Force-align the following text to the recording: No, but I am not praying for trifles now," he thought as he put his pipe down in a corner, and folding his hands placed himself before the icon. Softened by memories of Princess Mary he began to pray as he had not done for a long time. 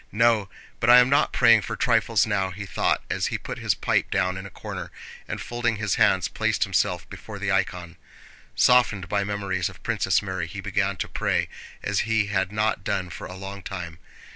No, 0.11 0.49
but 0.79 0.89
I 0.89 0.97
am 0.97 1.09
not 1.09 1.31
praying 1.31 1.61
for 1.61 1.75
trifles 1.75 2.25
now," 2.25 2.49
he 2.49 2.65
thought 2.65 3.03
as 3.07 3.27
he 3.27 3.37
put 3.37 3.59
his 3.59 3.75
pipe 3.75 4.09
down 4.09 4.35
in 4.35 4.47
a 4.47 4.49
corner, 4.49 4.89
and 5.27 5.39
folding 5.39 5.75
his 5.75 5.93
hands 5.93 6.27
placed 6.27 6.63
himself 6.63 7.07
before 7.07 7.37
the 7.37 7.51
icon. 7.51 7.97
Softened 8.55 9.07
by 9.07 9.23
memories 9.23 9.69
of 9.69 9.83
Princess 9.83 10.23
Mary 10.23 10.47
he 10.47 10.59
began 10.59 10.97
to 10.97 11.07
pray 11.07 11.49
as 11.83 11.99
he 12.09 12.25
had 12.33 12.51
not 12.51 12.83
done 12.83 13.11
for 13.11 13.27
a 13.27 13.35
long 13.35 13.61
time. 13.61 13.99